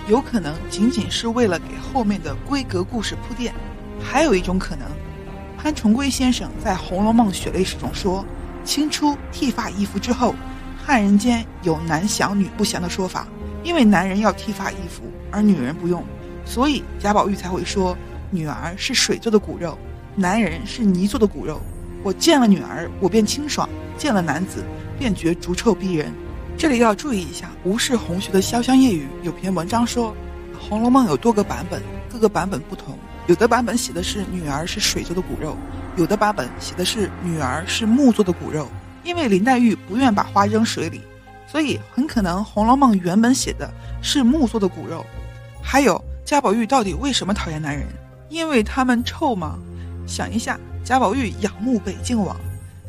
[0.08, 3.54] 有可能仅仅是为了给后面的闺阁故事铺垫。
[4.04, 4.86] 还有一种可能，
[5.56, 8.22] 潘重圭先生在《红楼梦血泪史》中说，
[8.62, 10.34] 清初剃发易服之后，
[10.84, 13.26] 汉人间有男降女不降的说法，
[13.64, 16.04] 因为男人要剃发易服，而女人不用，
[16.46, 17.94] 所以贾宝玉才会说，
[18.30, 19.76] 女儿是水做的骨肉，
[20.14, 21.60] 男人是泥做的骨肉。
[22.02, 24.64] 我见了女儿，我便清爽；见了男子，
[24.98, 26.12] 便觉逐臭逼人。
[26.56, 30.14] 这里要注意一下，吴氏红学的潇湘夜雨有篇文章说，
[30.58, 32.96] 《红楼梦》有多个版本，各个版本不同。
[33.26, 35.56] 有的版本写的是女儿是水做的骨肉，
[35.96, 38.68] 有的版本写的是女儿是木做的骨肉。
[39.02, 41.00] 因为林黛玉不愿把花扔水里，
[41.46, 43.68] 所以很可能《红楼梦》原本写的
[44.00, 45.04] 是木做的骨肉。
[45.60, 47.86] 还有贾宝玉到底为什么讨厌男人？
[48.28, 49.56] 因为他们臭吗？
[50.08, 52.36] 想一下，贾宝玉仰慕北静王，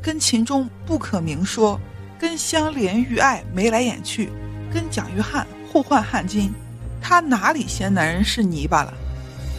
[0.01, 1.79] 跟秦钟不可明说。
[2.19, 4.31] 跟香莲玉爱眉来眼去，
[4.73, 6.49] 跟蒋玉菡互换汗巾，
[6.99, 8.91] 他哪里嫌男人是泥巴了？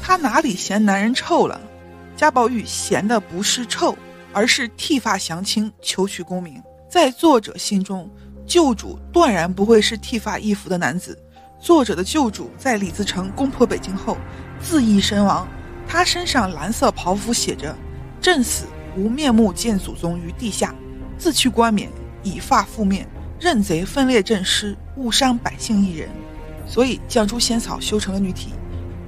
[0.03, 1.61] 他哪里嫌男人臭了？
[2.17, 3.97] 贾宝玉嫌的不是臭，
[4.33, 6.61] 而是剃发降清，求取功名。
[6.91, 8.11] 在作者心中，
[8.45, 11.17] 旧主断然不会是剃发易服的男子。
[11.61, 14.17] 作者的旧主在李自成攻破北京后，
[14.61, 15.47] 自缢身亡，
[15.89, 17.75] 他身上蓝色袍服写着
[18.23, 18.67] “朕死
[18.97, 20.75] 无面目见祖宗于地下”，
[21.19, 21.91] 自去冠冕。
[22.25, 23.07] 以发覆面，
[23.41, 26.09] 任贼分裂阵师，误伤百姓一人。
[26.67, 28.51] 所以绛珠仙草修成了女体，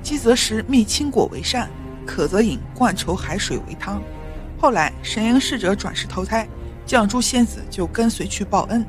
[0.02, 1.66] 饥则食，觅青果为膳；
[2.06, 4.00] 渴则饮灌稠海水为汤。
[4.58, 6.48] 后来神瑛侍者转世投胎，
[6.86, 8.86] 绛珠仙子就跟随去报恩。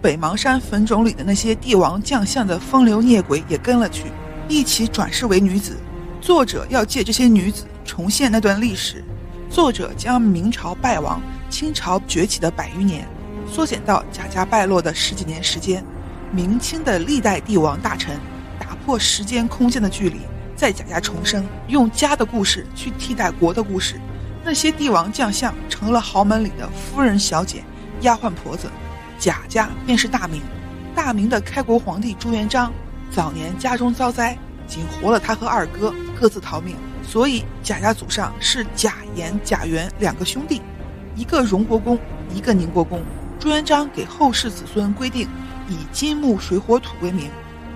[0.00, 4.04] 北邙山坟冢里的那些帝王将相的风流孽鬼也跟了去，
[4.48, 5.76] 一起转世为女子。
[6.20, 9.04] 作者要借这些女子重现那段历史。
[9.50, 13.08] 作者将明朝败亡、清朝崛起的百余年。
[13.50, 15.84] 缩减到贾家败落的十几年时间，
[16.30, 18.20] 明清的历代帝王大臣
[18.60, 20.20] 打破时间空间的距离，
[20.54, 23.98] 在贾家重生，用家的故事去替代国的故事。
[24.44, 27.64] 那些帝王将相成了豪门里的夫人、小姐、
[28.02, 28.68] 丫鬟婆子，
[29.18, 30.42] 贾家便是大明。
[30.94, 32.72] 大明的开国皇帝朱元璋
[33.10, 40.60] 早年家中遭灾，仅活了他和二哥各自逃命，所以贾家祖上是贾严、贾元两个兄弟，
[41.14, 41.98] 一个荣国公，
[42.34, 43.00] 一个宁国公。
[43.38, 45.28] 朱元璋给后世子孙规定，
[45.68, 47.30] 以金木水火土为名，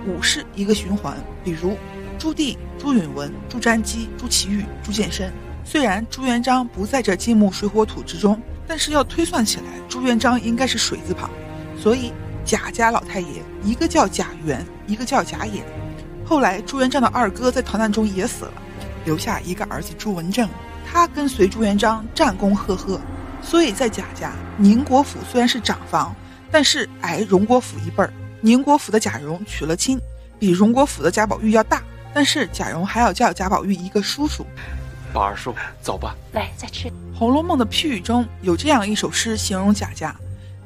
[0.05, 1.15] 五世一个循环。
[1.43, 1.77] 比如
[2.19, 5.31] 朱棣、朱允文、朱瞻基、朱祁钰、朱见深。
[5.63, 11.29] 虽然朱元璋不在这金木水火土之中，但是要推算起来，朱元璋应该是水字旁。
[11.77, 12.13] 所以
[12.45, 15.63] 贾家老太爷一个叫贾元，一个叫贾演。
[16.25, 18.53] 后来朱元璋的二哥在逃难中也死了，
[19.05, 20.49] 留下一个儿子朱文正，
[20.89, 22.99] 他跟随朱元璋战功赫赫，
[23.41, 26.15] 所以在贾家，宁国府虽然是长房，
[26.49, 28.13] 但是挨荣国府一辈儿。
[28.39, 29.99] 宁国府的贾蓉娶了亲，
[30.39, 31.81] 比荣国府的贾宝玉要大，
[32.13, 34.45] 但是贾蓉还要叫贾宝玉一个叔叔。
[35.13, 36.15] 宝二叔，走吧。
[36.33, 36.89] 来，再吃。
[37.15, 40.13] 《红楼梦》的批语中有这样一首诗，形容贾家：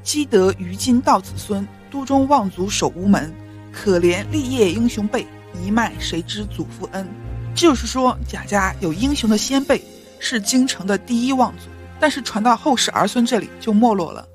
[0.02, 3.32] 积德于今道子孙，都中望族守无门。
[3.74, 5.28] 可怜立业英雄辈，
[5.62, 7.08] 一脉谁知祖父恩。
[7.54, 9.84] 就是说，贾家有英雄的先辈，
[10.20, 11.66] 是京城的第一望族，
[12.00, 14.28] 但是传到后世儿孙这里就没落了。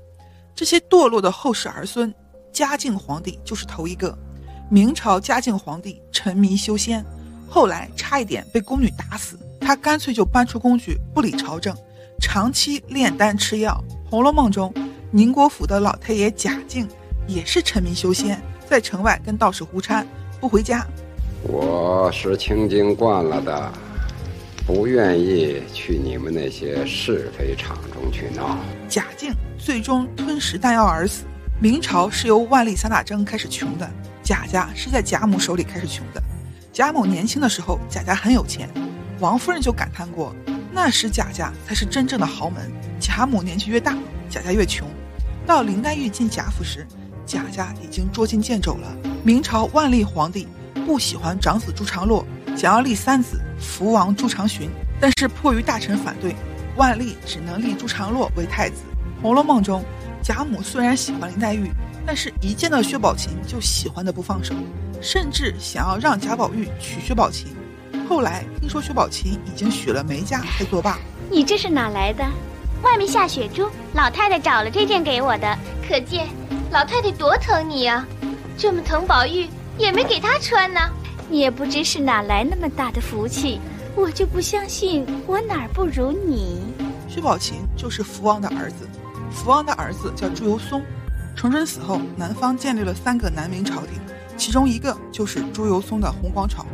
[0.55, 2.13] 这些堕落的后世儿孙。
[2.53, 4.15] 嘉靖皇帝就是头一个，
[4.69, 7.03] 明朝嘉靖皇帝沉迷修仙，
[7.49, 11.75] 后来差一点被宫女打死，他干脆就搬出工具不理朝政，
[12.19, 13.83] 长期炼丹吃药。
[14.09, 14.73] 《红楼梦》中，
[15.09, 16.87] 宁国府的老太爷贾敬
[17.27, 20.05] 也是沉迷修仙，在城外跟道士胡掺，
[20.39, 20.85] 不回家。
[21.43, 23.71] 我是清静惯了的，
[24.65, 28.57] 不愿意去你们那些是非场中去闹。
[28.87, 31.23] 贾敬最终吞食丹药而死。
[31.61, 33.89] 明朝是由万历、三大征开始穷的，
[34.21, 36.21] 贾家是在贾母手里开始穷的。
[36.71, 38.69] 贾母年轻的时候，贾家很有钱，
[39.23, 40.35] 王夫人就感叹过，
[40.69, 42.69] 那时贾家才是真正的豪门。
[42.99, 43.95] 贾母年纪越大，
[44.29, 44.85] 贾家越穷。
[45.45, 46.85] 到林黛玉进贾府时，
[47.25, 48.93] 贾家已经捉襟见肘了。
[49.23, 50.45] 明朝万历皇帝
[50.85, 56.35] 不喜欢长子朱常洛，想要立三子福王朱常洵，但是迫于大臣反对，
[56.75, 58.81] 万历只能立朱常洛为太子。
[59.21, 59.81] 《红楼梦》中。
[60.21, 61.69] 贾母虽然喜欢林黛玉，
[62.05, 64.53] 但是一见到薛宝琴就喜欢的不放手，
[65.01, 67.47] 甚至想要让贾宝玉娶薛宝琴。
[68.07, 70.99] 后来听说薛宝琴已经许了梅家，才作罢。
[71.31, 72.23] 你这是哪来的？
[72.81, 76.27] 外面下雪珠，老太太找了这件给我的，可见
[76.69, 78.05] 老太太多疼你呀。
[78.57, 80.79] 这么疼宝玉，也没给他穿呢。
[81.29, 83.59] 你也不知是哪来那么大的福气，
[83.95, 86.61] 我就不相信我哪儿不如你。
[87.07, 88.87] 薛宝琴就是福王的儿子。
[89.31, 90.81] 福王的儿子叫朱由崧，
[91.35, 93.99] 崇祯死后，南方建立了三个南明朝廷，
[94.37, 96.65] 其中一个就是朱由崧的弘光朝。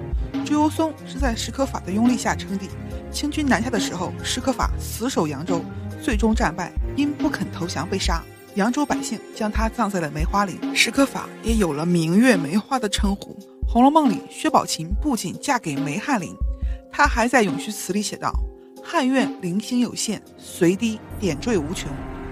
[0.49, 2.69] 朱由崧是在史可法的拥立下称帝，
[3.11, 5.63] 清军南下的时候，史可法死守扬州，
[6.01, 8.23] 最终战败，因不肯投降被杀。
[8.55, 13.35] 扬州百姓将他葬在了梅花岭，史可法也有了“明月梅花”的称呼。
[13.71, 16.33] 《红楼梦》里，薛宝琴不仅嫁给梅翰林，
[16.91, 18.33] 她还在咏絮词里写道
[18.83, 21.91] ：“汉苑零星有限，随堤点缀无穷。”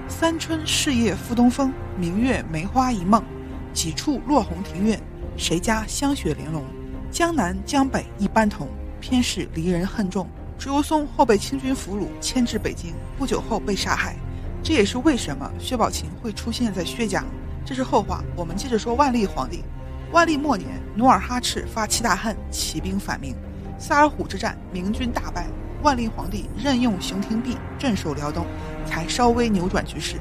[0.10, 3.24] 三春事业复东风，明月梅花一梦。
[3.72, 5.00] 几处落红庭院，
[5.38, 6.64] 谁家香雪玲珑？
[7.12, 8.68] 江南江北一般同，
[9.00, 10.28] 偏是离人恨重。
[10.58, 14.16] 朱由崧后被清军俘虏，迁至北京，不久后被杀害。
[14.62, 17.24] 这也是为什么薛宝琴会出现在薛家。
[17.66, 19.64] 这是后话，我们接着说万历皇帝。
[20.12, 23.36] 万历末年，努尔哈赤发七大恨，起兵反明。
[23.78, 25.48] 萨尔浒之战，明军大败。
[25.84, 28.46] 万历皇帝任用熊廷弼镇守辽东，
[28.86, 30.16] 才稍微扭转局势。《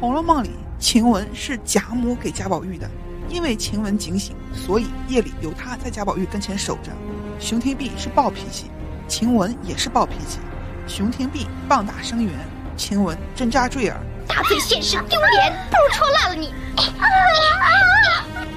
[0.00, 2.90] 红楼梦》里，晴雯是贾母给贾宝玉的，
[3.28, 6.90] 因为晴雯警醒，所以夜里由她在贾宝玉跟前守着。
[7.38, 8.70] 熊廷弼是暴脾气，
[9.08, 10.38] 晴雯也是暴脾气。
[10.86, 12.32] 熊廷弼棒打生源，
[12.76, 16.54] 晴雯针扎坠耳，大罪现实丢脸，不如戳烂了你！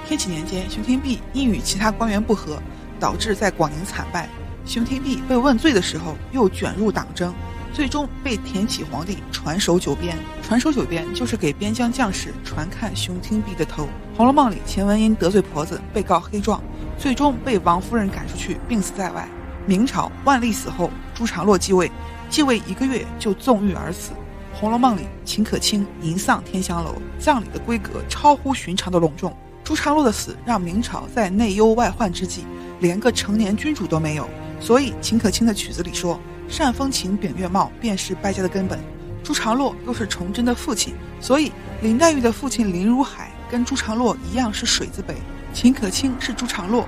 [0.08, 2.62] 天启年间，熊廷弼因与其他官员不和，
[3.00, 4.30] 导致在广宁惨败。
[4.66, 7.34] 熊廷弼被问罪的时候，又卷入党争，
[7.74, 10.18] 最终被田启皇帝传首九边。
[10.42, 13.84] 传首九边就是给边疆将士传看熊廷弼的头。
[14.18, 16.62] 《红楼梦》里，钱文因得罪婆子，被告黑状，
[16.98, 19.28] 最终被王夫人赶出去，病死在外。
[19.66, 21.92] 明朝万历死后，朱常洛继位，
[22.30, 24.12] 继位一个月就纵欲而死。
[24.60, 29.36] 《红楼梦》里，秦可卿迎丧天香楼，葬礼的规格超乎寻常的隆重。
[29.64, 32.44] 朱常洛的死让明朝在内忧外患之际，
[32.80, 34.28] 连个成年君主都没有。
[34.60, 38.80] 所以秦可卿的曲子里说：“善风情，扁月貌，便是败家的根本。”
[39.24, 45.14] 朱常洛又是崇祯的父亲，所以林黛玉的父亲林如海跟朱常洛一样是水字辈。
[45.54, 46.88] 秦可卿是朱常洛，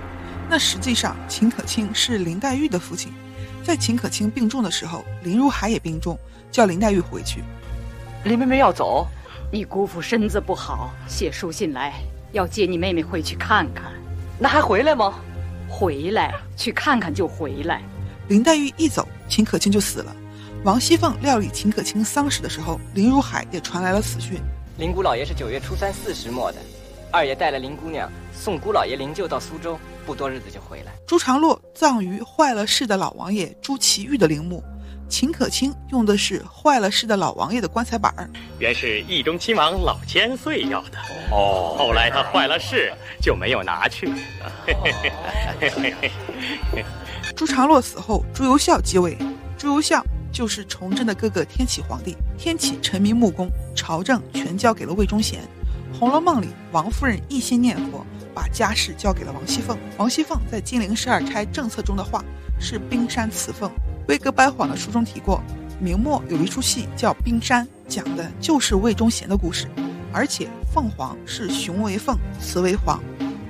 [0.50, 3.12] 那实际上秦可卿是林黛玉的父亲。
[3.64, 6.18] 在秦可卿病重的时候，林如海也病重，
[6.52, 7.44] 叫林黛玉回去。
[8.24, 9.08] 林妹妹要走，
[9.52, 11.94] 你姑父身子不好，写书信来
[12.32, 13.92] 要接你妹妹回去看看。
[14.40, 15.14] 那还回来吗？
[15.70, 17.82] 回来去看看就回来。
[18.28, 20.14] 林黛玉一走，秦可卿就死了。
[20.66, 24.38] 王熙凤料理秦可卿丧事的时候，林如海也传来了死讯。
[24.78, 26.58] 林姑老爷是九月初三巳时末的，
[27.12, 30.92] 二爷带了林姑娘送姑老爷灵柩到苏州，不多日子就回来。
[31.08, 34.62] 朱常洛葬于坏了事的老王爷朱祁钰的陵墓，
[35.08, 38.30] 秦可卿用的是坏了事的老王爷的棺材板儿。
[38.60, 40.98] 原是义中亲王老千岁要的，
[41.32, 44.12] 哦，后来他坏了事，就没有拿去。
[47.42, 49.18] 朱常洛死后，朱由校继位。
[49.58, 52.16] 朱由校就是崇祯的哥哥天启皇帝。
[52.38, 55.42] 天启沉迷木工，朝政全交给了魏忠贤。
[56.00, 59.76] 《红楼梦》里，王夫人一心念佛，把家事交给了王熙凤。
[59.98, 62.24] 王熙凤在金陵十二钗政策中的话
[62.60, 63.72] 是冰山辞凤。
[64.08, 65.42] 威格掰谎的书中提过，
[65.80, 69.66] 明末有一出戏叫《冰山》，讲的就是魏忠贤的故事。
[70.14, 73.02] 而且凤凰是雄为凤，雌为凰，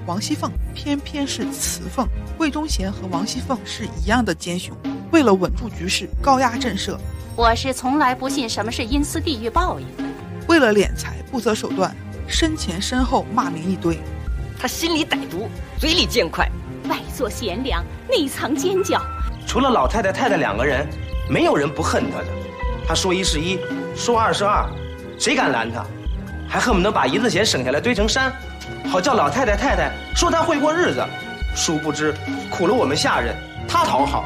[0.07, 2.07] 王熙凤偏偏是雌凤。
[2.39, 4.75] 魏忠贤和王熙凤是一样的奸雄，
[5.11, 6.97] 为了稳住局势，高压震慑。
[7.35, 10.03] 我是从来不信什么是阴司地狱报应的。
[10.47, 11.95] 为了敛财，不择手段，
[12.27, 13.99] 身前身后骂名一堆。
[14.59, 15.47] 他心里歹毒，
[15.79, 16.49] 嘴里见快，
[16.89, 18.99] 外做贤良，内藏奸狡。
[19.45, 20.87] 除了老太太、太太两个人，
[21.29, 22.27] 没有人不恨他的。
[22.87, 23.59] 他说一是一，
[23.95, 24.67] 说二是二，
[25.19, 25.85] 谁敢拦他？
[26.49, 28.33] 还恨不得把银子钱省下来堆成山，
[28.89, 31.05] 好叫老太太、太太说他会过日子。
[31.55, 32.13] 殊不知
[32.49, 33.35] 苦了我们下人，
[33.67, 34.25] 他讨好。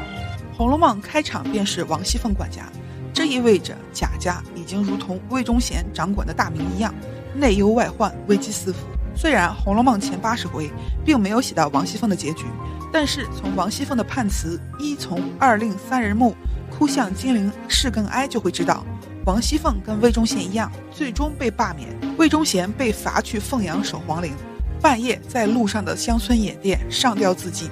[0.56, 2.64] 《红楼梦》开场便是王熙凤管家，
[3.12, 6.94] 这意味着贾家已经如同魏忠贤掌管的大明一样，
[7.34, 8.78] 内忧外患，危机四伏。
[9.14, 10.70] 虽然《红楼梦》前八十回
[11.04, 12.44] 并没有写到王熙凤的结局。
[12.92, 16.34] 但是从王熙凤的判词“一从二令三人木，
[16.70, 18.86] 哭向金陵事更哀”就会知道，
[19.26, 21.88] 王熙凤跟魏忠贤一样，最终被罢免。
[22.16, 24.32] 魏忠贤被罚去凤阳守皇陵，
[24.80, 27.68] 半夜在路上的乡村野店上吊自尽。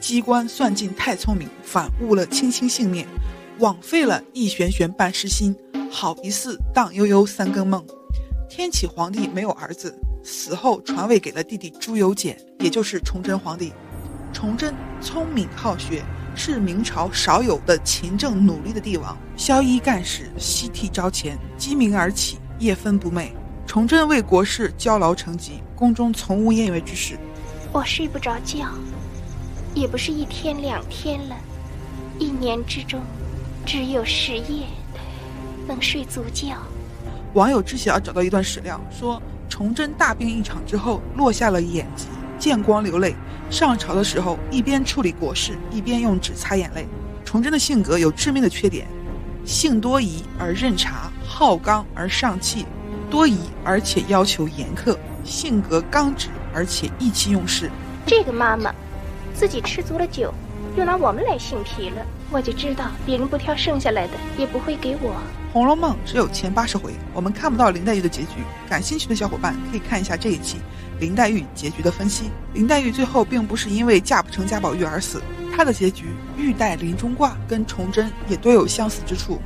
[0.00, 3.06] 机关算尽太聪明，反误了卿卿性命，
[3.60, 5.54] 枉费了一玄玄半世心，
[5.88, 7.84] 好一似荡悠悠三更梦。
[8.50, 13.72] 天启皇帝没有儿子，死后传位给了弟弟朱由检，也就是崇祯皇帝。
[14.32, 16.02] 崇祯聪明好学，
[16.38, 19.16] 是明朝少有的勤政努力的帝王。
[19.36, 23.30] 萧衣干事，西替朝前，鸡鸣而起，夜分不寐。
[23.66, 27.18] 崇祯为国事焦劳成疾，宫中从无宴乐之事。
[27.72, 28.68] 我睡不着觉，
[29.74, 31.36] 也不是一天两天了，
[32.18, 33.02] 一年之中，
[33.66, 34.64] 只有十夜
[35.66, 36.56] 能睡足觉。
[37.34, 39.20] 网友知晓找到一段史料，说
[39.50, 42.06] 崇祯大病一场之后，落下了眼疾，
[42.38, 43.14] 见光流泪。
[43.50, 46.86] 上朝的时候，一边处理国事，一边用纸擦眼泪。
[47.24, 48.86] 崇祯的性格有致命的缺点，
[49.44, 52.64] 性多疑而任茶，好刚而上气，
[53.10, 57.70] 多疑而且要求严苛，性格刚直而且意气用事。
[58.06, 58.74] 这个妈妈，
[59.34, 60.32] 自己吃足了酒，
[60.76, 65.10] 又拿我们来性皮了，我就知道别人不挑剩下来的，也不会给我。
[65.52, 68.44] 《红楼梦》只有前八十回，我们看不到林黛玉的结局。
[68.68, 70.58] 感兴趣的小伙伴可以看一下这一期。
[71.00, 75.22] 林黛玉结局的分析，林黛玉最后并不是因为嫁不成贾宝玉而死，
[75.56, 76.06] 她的结局
[76.36, 79.40] 玉带林中挂跟崇祯也多有相似之处。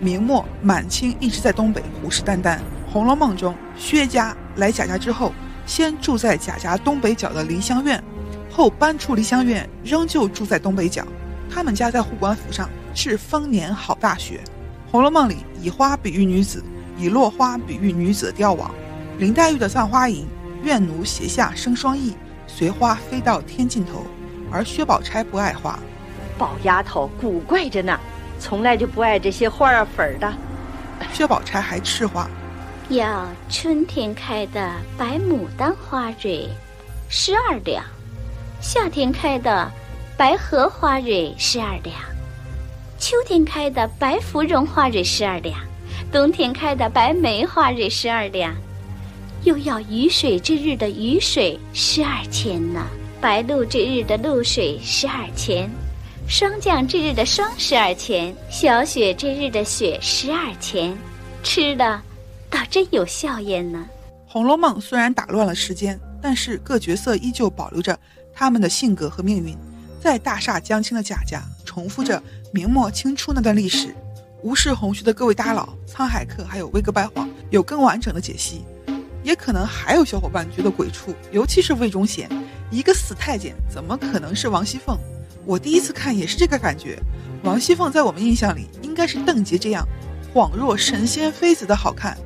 [0.00, 2.56] 明末满清一直在东北虎视眈眈，
[2.92, 5.32] 《红楼梦》中薛家来贾家之后，
[5.66, 8.00] 先住在贾家东北角的梨香院，
[8.48, 11.04] 后搬出梨香院，仍旧住在东北角。
[11.50, 14.40] 他们家在护官府上是丰年好大雪。
[14.90, 16.64] 《红楼梦》里以花比喻女子，
[16.98, 18.70] 以落花比喻女子的凋亡。
[19.18, 20.24] 林黛玉的《葬花吟》。
[20.64, 22.14] 愿奴斜下生双翼，
[22.48, 24.04] 随花飞到天尽头。
[24.50, 25.78] 而薛宝钗不爱花，
[26.36, 27.96] 宝丫头古怪着呢，
[28.40, 30.34] 从来就不爱这些花儿粉儿的。
[31.12, 32.28] 薛宝钗还吃花，
[32.88, 36.48] 要春天开的白牡丹花蕊，
[37.08, 37.80] 十二两；
[38.60, 39.70] 夏天开的
[40.16, 41.94] 白荷花蕊，十二两；
[43.08, 45.56] 秋天开的白芙蓉花蕊，十二两；
[46.12, 48.54] 冬天开的白梅花蕊，十二两。
[49.44, 52.86] 又要雨水之日的雨水十二钱呢，
[53.18, 55.70] 白露之日的露水十二钱，
[56.28, 60.94] 霜降之日的霜十二钱，小雪之日的雪十二钱，
[61.42, 62.02] 吃的
[62.50, 63.88] 倒真有笑颜呢。
[64.30, 67.98] 《红楼梦》虽然打乱了时间，但是各角色依旧保留着
[68.34, 69.56] 他们的性格和命运，
[70.00, 73.94] 在大厦将倾的贾家重复着明末清初那段历史。
[74.42, 78.64] 无视红须的各位大佬，沧海客还有威格拜谎有更完整的解析。
[79.24, 82.30] 也可能还有小伙伴觉得鬼畜，尤其是魏忠贤，
[82.70, 84.96] 一个死太监怎么可能是王熙凤？
[85.44, 86.98] 我第一次看也是这个感觉。
[87.42, 89.86] 王熙凤在我们印象里应该是邓婕这样
[90.32, 92.16] 恍若神仙妃子的好看，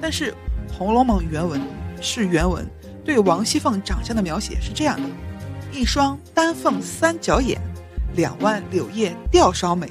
[0.00, 0.32] 但是
[0.76, 1.60] 《红楼梦》原文
[2.00, 2.68] 是原文，
[3.04, 5.08] 对王熙凤长相的描写是这样的：
[5.72, 7.58] 一双丹凤三角眼，
[8.14, 9.90] 两弯柳叶吊梢眉。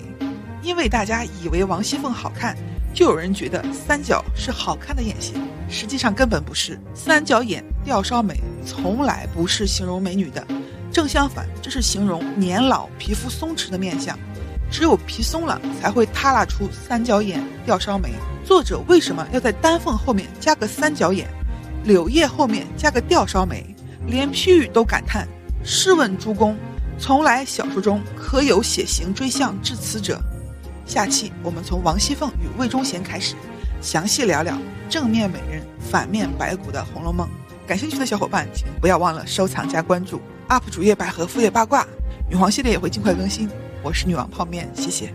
[0.62, 2.56] 因为大家以为王熙凤好看。
[2.94, 6.78] 就有人觉得三角是好看的眼型，实际上根本不是。
[6.94, 10.46] 三角眼、吊梢眉从来不是形容美女的，
[10.92, 14.20] 正相反，这是形容年老、皮肤松弛的面相。
[14.70, 18.10] 只有皮松了才会塌拉出三角眼、吊梢眉。
[18.44, 21.30] 作者为什么要在丹凤后面加个三角眼，
[21.86, 23.66] 柳叶后面加个吊梢眉？
[24.06, 25.26] 连批语都感叹：
[25.64, 26.58] 试问诸公，
[26.98, 30.20] 从来小说中可有写行追象至此者？
[30.86, 33.36] 下期我们从王熙凤与魏忠贤开始，
[33.82, 34.58] 详细聊聊
[34.90, 37.28] 正面美人、反面白骨的《红楼梦》。
[37.68, 40.20] 感兴趣的小伙伴，请不要忘了收藏加关注。
[40.50, 41.88] UP 主页百合副业八卦，
[42.28, 43.48] 女皇系列也会尽快更新。
[43.84, 45.14] 我是女王泡面，谢谢。